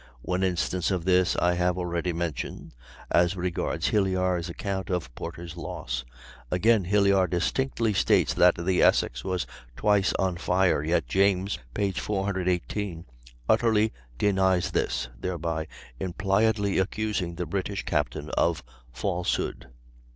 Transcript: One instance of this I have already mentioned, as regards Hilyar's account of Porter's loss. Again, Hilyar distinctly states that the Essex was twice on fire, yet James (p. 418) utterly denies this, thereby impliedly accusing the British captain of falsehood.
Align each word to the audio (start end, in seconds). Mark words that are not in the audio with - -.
One 0.23 0.41
instance 0.41 0.89
of 0.89 1.05
this 1.05 1.35
I 1.35 1.53
have 1.53 1.77
already 1.77 2.11
mentioned, 2.11 2.73
as 3.11 3.35
regards 3.35 3.89
Hilyar's 3.89 4.49
account 4.49 4.89
of 4.89 5.13
Porter's 5.13 5.55
loss. 5.55 6.05
Again, 6.49 6.85
Hilyar 6.85 7.27
distinctly 7.27 7.93
states 7.93 8.33
that 8.33 8.55
the 8.57 8.81
Essex 8.81 9.23
was 9.23 9.45
twice 9.75 10.11
on 10.17 10.37
fire, 10.37 10.83
yet 10.83 11.05
James 11.07 11.59
(p. 11.75 11.91
418) 11.91 13.05
utterly 13.47 13.93
denies 14.17 14.71
this, 14.71 15.07
thereby 15.19 15.67
impliedly 15.99 16.79
accusing 16.79 17.35
the 17.35 17.45
British 17.45 17.85
captain 17.85 18.31
of 18.31 18.63
falsehood. 18.91 19.67